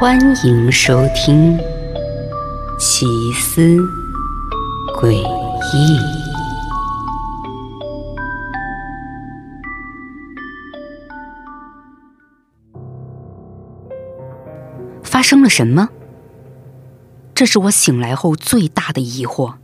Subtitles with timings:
[0.00, 1.58] 欢迎收听
[2.78, 3.76] 《奇思
[4.98, 5.98] 诡异》。
[15.02, 15.90] 发生了什么？
[17.34, 19.56] 这是我醒来后最大的疑惑，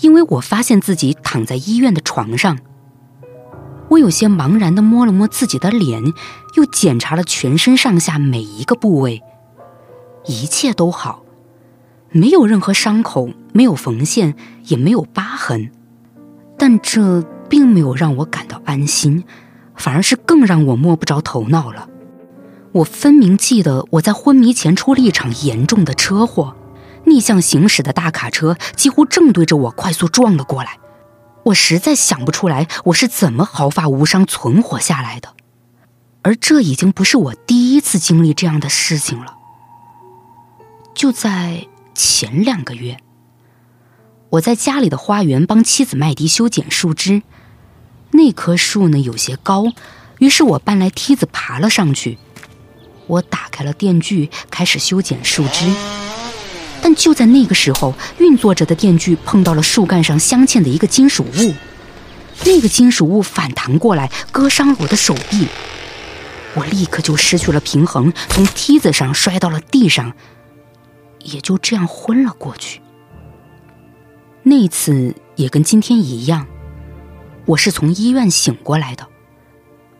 [0.00, 2.58] 因为我发现自己躺在医院的床上。
[3.88, 6.02] 我有些茫然的摸了摸自己的脸，
[6.56, 9.22] 又检查了全身上下每一个部位，
[10.26, 11.22] 一切都好，
[12.10, 14.34] 没有任何伤口，没有缝线，
[14.64, 15.70] 也没有疤痕。
[16.56, 19.24] 但这并没有让我感到安心，
[19.76, 21.88] 反而是更让我摸不着头脑了。
[22.72, 26.56] 我分明记得我在昏迷前出了一场严重的车祸，
[27.04, 30.78] 逆向行驶的大卡车几乎正对着我快速撞了过来。
[31.44, 35.34] 我实在想不出来，我是怎么毫发无伤存活下来的。
[36.22, 39.36] 而这已经不是我第一次经历这样的事情了。
[40.94, 42.98] 就在前两个月，
[44.30, 47.22] 我在家里的花园帮妻子麦迪修剪树枝，
[48.12, 49.66] 那棵树呢有些高，
[50.18, 52.16] 于是我搬来梯子爬了上去。
[53.06, 55.66] 我打开了电锯，开始修剪树枝。
[56.94, 61.54] 就在那个时候，运作着的电锯碰到了树干上镶嵌的一个金属物，
[62.44, 65.48] 那个金属物反弹过来，割伤了我的手臂。
[66.54, 70.12] 我立刻就失去了平衡，从梯子上摔到了地上，
[71.20, 72.80] 也就这样昏了过去。
[74.42, 76.46] 那次也跟今天一样，
[77.46, 79.06] 我是从医院醒过来的，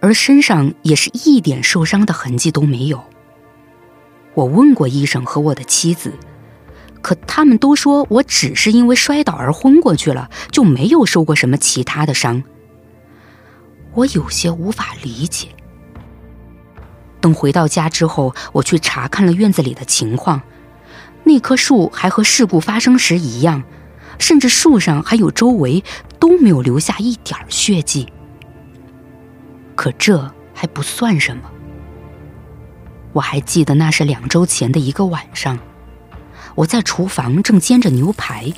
[0.00, 3.04] 而身上也是一点受伤的痕迹都没有。
[4.34, 6.14] 我问过医生和我的妻子。
[7.02, 12.42] 可他们都说我只是因为摔倒而昏过去了，就没有受过什么其他的伤。
[13.94, 15.48] 我有些无法理解。
[17.20, 20.40] 等回到家之后，我去查看了院子里的情况，
[21.24, 23.62] 那棵树还和事故发生时一样，
[24.18, 25.82] 甚至树上还有周围
[26.18, 28.06] 都没有留下一点血迹。
[29.74, 31.42] 可这还不算什么。
[33.12, 35.58] 我还记得那是两周前的一个晚上。
[36.56, 38.52] 我在厨房正煎着牛排，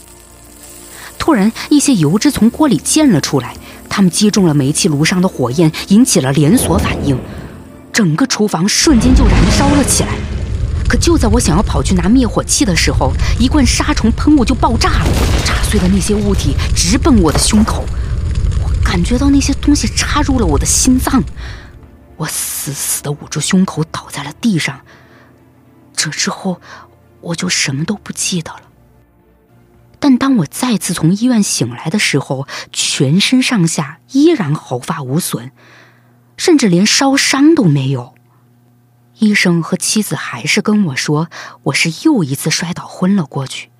[1.18, 3.54] 突然一些油脂从锅里溅了出来，
[3.88, 7.18] 它们击中了煤气炉上的火焰，引起了连锁反应，
[7.92, 10.10] 整个厨房瞬间就燃烧了起来。
[10.88, 15.06] 可就在我想要跑去拿灭火器的时候，一罐杀虫喷雾就爆炸了，
[15.44, 17.84] 炸碎的那些物体直奔我的胸口，
[18.62, 21.22] 我感觉到那些东西插入了我的心脏，
[22.16, 24.80] 我死死地捂住胸口，倒在了地上。
[25.94, 26.60] 这之后。
[27.22, 28.62] 我就什么都不记得了。
[29.98, 35.52] 但当我再次从医院醒来的时候，全身上下依然毫发无损，
[36.36, 38.14] 甚至连烧伤都没有。
[39.18, 41.28] 医生和妻子还是跟我说，
[41.64, 43.70] 我是又一次摔倒昏了过去。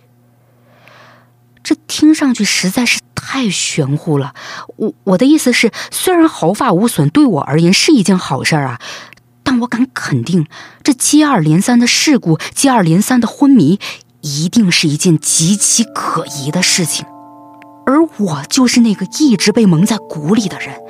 [1.65, 4.35] 这听上去实在是太玄乎了。
[4.77, 8.81] 我我的意思是，虽然毫发无损对我而言是一件好事儿啊。
[9.45, 10.47] 但我敢肯定，
[10.83, 13.79] 这接二连三的事故，接二连三的昏迷，
[14.21, 17.05] 一定是一件极其可疑的事情。
[17.85, 20.81] 而我就是那个一直被蒙在鼓里的人，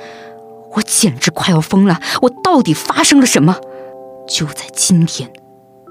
[0.75, 1.99] 我简直快要疯了！
[2.21, 3.57] 我到底发生了什么？
[4.27, 5.31] 就在今天，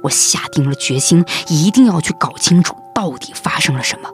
[0.05, 4.09] 我下定了决心，一定要去搞清楚到底发生了什么。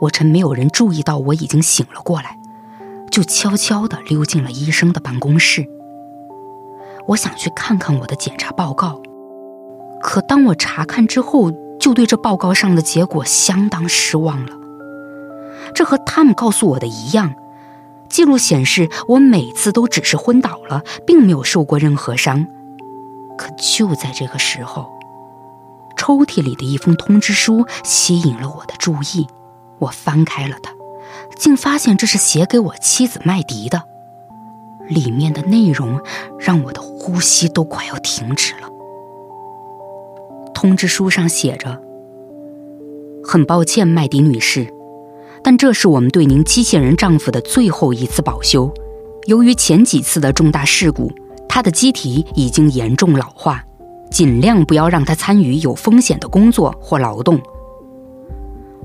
[0.00, 2.38] 我趁没有人注意到我已经醒了过来，
[3.10, 5.66] 就悄悄地溜进了医生的办公室。
[7.08, 9.00] 我想去看看我的检查报告，
[10.02, 14.52] 可当我查看之后，就对这报告上的结果相当失望了。
[15.74, 17.34] 这和他们告诉我的一样，
[18.08, 22.46] 记录显示我每次都只是昏倒了，并没有受过任何伤。
[23.38, 24.90] 可就在这个时候，
[25.96, 29.26] 抽屉里的一封通知书吸引了我的注意。
[29.78, 30.72] 我翻开了它，
[31.36, 33.82] 竟发现这是写给我妻子麦迪的。
[34.88, 36.00] 里面的内容
[36.38, 38.68] 让我的呼吸都快要停止了。
[40.54, 41.80] 通知书上写着
[43.22, 44.66] ：“很抱歉，麦迪女士，
[45.42, 48.72] 但这是我们对您机器人丈夫的最后一次保修。
[49.26, 51.12] 由于前几次的重大事故，
[51.48, 53.62] 他的机体已经严重老化，
[54.10, 57.40] 尽量不要让他参与有风险的工作或劳动。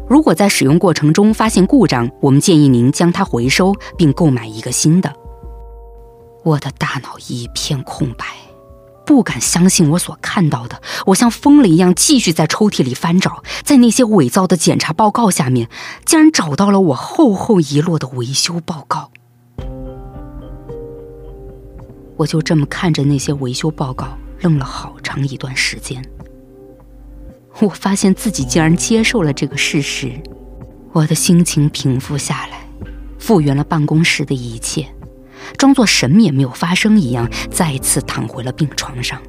[0.09, 5.13] 如果在使用过程中发现故障，我们建议您将它回收并购买一个新的。”
[6.43, 8.25] 我的大脑一片空白，
[9.05, 10.81] 不敢相信我所看到的。
[11.07, 15.69] 我像疯了一样继续在抽屉里翻找，在那些伪造的检查报告下面，
[16.05, 19.11] 竟然找到了我厚厚一摞的维修报告。
[22.17, 26.03] 我就这么看着那些维修报告，愣了好长一段时间。
[27.59, 30.11] 我发现自己竟然接受了这个事实，
[30.91, 32.65] 我的心情平复下来，
[33.19, 34.87] 复原了办公室的一切，
[35.57, 39.21] 装作什么也没有发生一样，再次躺回了病床上。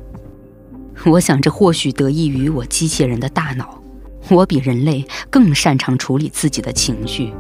[1.05, 3.83] 我想，这或许得益于我机器人的大脑，
[4.31, 7.33] 我比人类更擅长处理自己的情绪。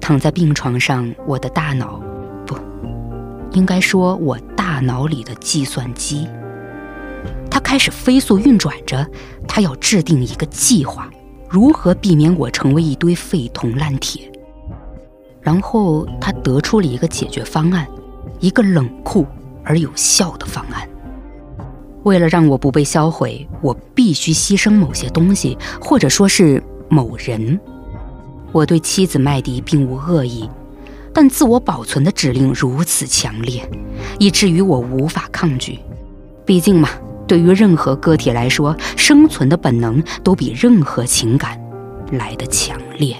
[0.00, 2.00] 躺在病床上，我的大脑，
[2.46, 2.56] 不，
[3.52, 6.26] 应该说我大脑里的计算机。
[7.50, 9.06] 它开始飞速运转着，
[9.46, 11.10] 它要制定一个计划，
[11.48, 14.30] 如何避免我成为一堆废铜烂铁。
[15.40, 17.86] 然后他得出了一个解决方案，
[18.40, 19.26] 一个冷酷
[19.64, 20.88] 而有效的方案。
[22.04, 27.58] 为了让我不被销毁，我必须牺牲某些东西，或者说是某人。
[28.52, 30.48] 我对妻子麦迪并无恶意，
[31.12, 33.68] 但自我保存的指令如此强烈，
[34.18, 35.78] 以至于我无法抗拒。
[36.44, 36.88] 毕竟嘛。
[37.26, 41.60] 对于任何个体来说，生存的本能都比任何情感
[42.10, 43.14] 来得强烈。